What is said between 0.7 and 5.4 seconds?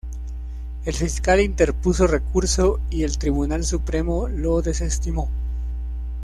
El fiscal interpuso recurso y el Tribunal Supremo lo desestimó.